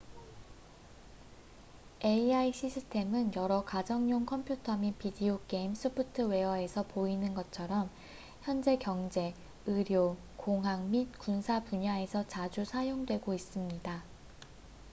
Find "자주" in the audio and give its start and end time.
12.27-12.65